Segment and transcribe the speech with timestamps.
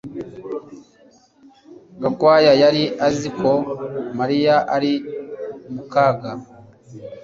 [2.01, 3.51] Gakwaya yari azi ko
[4.19, 4.93] Mariya ari
[5.73, 6.31] mu kaga